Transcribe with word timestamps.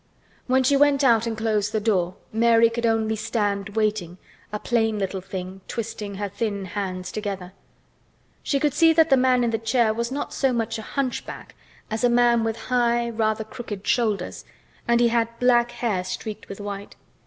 When 0.47 0.63
she 0.63 0.75
went 0.75 1.03
out 1.03 1.27
and 1.27 1.37
closed 1.37 1.73
the 1.73 1.79
door, 1.79 2.15
Mary 2.33 2.71
could 2.71 2.87
only 2.87 3.15
stand 3.15 3.75
waiting, 3.75 4.17
a 4.51 4.57
plain 4.57 4.97
little 4.97 5.21
thing, 5.21 5.61
twisting 5.67 6.15
her 6.15 6.27
thin 6.27 6.65
hands 6.65 7.11
together. 7.11 7.53
She 8.41 8.59
could 8.59 8.73
see 8.73 8.93
that 8.93 9.11
the 9.11 9.15
man 9.15 9.43
in 9.43 9.51
the 9.51 9.59
chair 9.59 9.93
was 9.93 10.11
not 10.11 10.33
so 10.33 10.51
much 10.51 10.79
a 10.79 10.81
hunchback 10.81 11.53
as 11.91 12.03
a 12.03 12.09
man 12.09 12.43
with 12.43 12.57
high, 12.73 13.11
rather 13.11 13.43
crooked 13.43 13.85
shoulders, 13.85 14.43
and 14.87 14.99
he 14.99 15.09
had 15.09 15.37
black 15.39 15.69
hair 15.69 16.03
streaked 16.03 16.49
with 16.49 16.59
white. 16.59 16.95